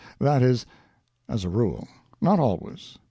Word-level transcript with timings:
That 0.17 0.41
is, 0.41 0.65
as 1.29 1.43
a 1.45 1.49
rule. 1.49 1.87
Not 2.21 2.39
always. 2.39 2.97